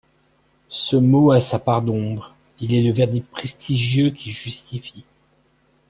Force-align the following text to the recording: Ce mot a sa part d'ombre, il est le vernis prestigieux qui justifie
Ce 0.67 0.95
mot 0.95 1.29
a 1.31 1.39
sa 1.39 1.59
part 1.59 1.83
d'ombre, 1.83 2.33
il 2.59 2.73
est 2.73 2.81
le 2.81 2.91
vernis 2.91 3.21
prestigieux 3.21 4.09
qui 4.09 4.31
justifie 4.31 5.05